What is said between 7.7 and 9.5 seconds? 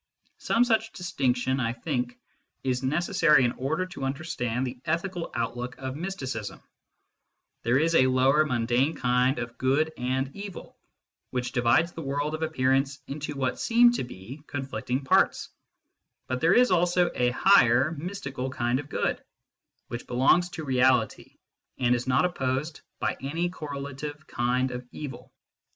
is a lower mundane kind